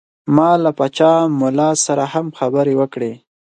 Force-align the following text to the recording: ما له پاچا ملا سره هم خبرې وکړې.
ما 0.35 0.49
له 0.63 0.71
پاچا 0.77 1.13
ملا 1.39 1.69
سره 1.85 2.03
هم 2.13 2.25
خبرې 2.39 2.73
وکړې. 2.79 3.11